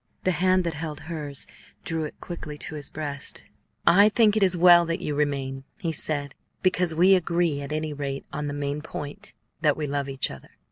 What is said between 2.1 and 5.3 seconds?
quickly to his breast. "I think it is well that you